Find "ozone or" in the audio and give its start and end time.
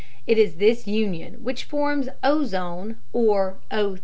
2.23-3.59